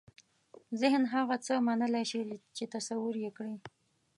ذهن 0.81 1.03
هغه 1.13 1.35
څه 1.45 1.53
منلای 1.67 2.05
شي 2.11 2.21
چې 2.55 2.63
تصور 2.73 3.13
یې 3.23 3.31
کړي. 3.37 3.55